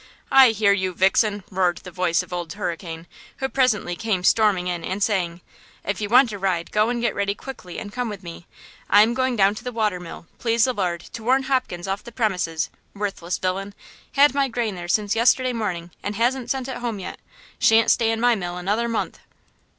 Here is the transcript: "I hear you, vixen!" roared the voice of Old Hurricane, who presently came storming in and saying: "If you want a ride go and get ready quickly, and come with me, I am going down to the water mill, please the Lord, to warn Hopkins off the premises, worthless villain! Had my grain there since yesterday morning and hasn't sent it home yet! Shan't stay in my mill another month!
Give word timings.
"I 0.31 0.49
hear 0.49 0.73
you, 0.73 0.93
vixen!" 0.93 1.43
roared 1.51 1.77
the 1.77 1.91
voice 1.91 2.23
of 2.23 2.33
Old 2.33 2.53
Hurricane, 2.53 3.05
who 3.37 3.47
presently 3.47 3.95
came 3.95 4.23
storming 4.23 4.65
in 4.65 4.83
and 4.83 5.03
saying: 5.03 5.41
"If 5.85 6.01
you 6.01 6.09
want 6.09 6.31
a 6.31 6.39
ride 6.39 6.71
go 6.71 6.89
and 6.89 6.99
get 6.99 7.13
ready 7.13 7.35
quickly, 7.35 7.77
and 7.77 7.93
come 7.93 8.09
with 8.09 8.23
me, 8.23 8.47
I 8.89 9.03
am 9.03 9.13
going 9.13 9.35
down 9.35 9.53
to 9.53 9.63
the 9.63 9.71
water 9.71 9.99
mill, 9.99 10.25
please 10.39 10.63
the 10.63 10.73
Lord, 10.73 11.01
to 11.13 11.23
warn 11.23 11.43
Hopkins 11.43 11.87
off 11.87 12.03
the 12.03 12.11
premises, 12.11 12.71
worthless 12.95 13.37
villain! 13.37 13.75
Had 14.13 14.33
my 14.33 14.47
grain 14.47 14.73
there 14.73 14.87
since 14.87 15.13
yesterday 15.15 15.53
morning 15.53 15.91
and 16.01 16.15
hasn't 16.15 16.49
sent 16.49 16.67
it 16.67 16.77
home 16.77 16.97
yet! 16.97 17.19
Shan't 17.59 17.91
stay 17.91 18.09
in 18.09 18.19
my 18.19 18.33
mill 18.33 18.57
another 18.57 18.89
month! 18.89 19.19